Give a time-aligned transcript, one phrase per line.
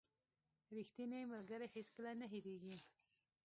[0.75, 2.77] •ریښتینی ملګری هیڅکله نه هېریږي.